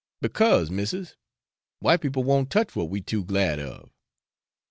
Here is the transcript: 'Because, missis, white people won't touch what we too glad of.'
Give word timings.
'Because, 0.19 0.71
missis, 0.71 1.15
white 1.77 2.01
people 2.01 2.23
won't 2.23 2.49
touch 2.49 2.75
what 2.75 2.89
we 2.89 3.01
too 3.01 3.23
glad 3.23 3.59
of.' 3.59 3.91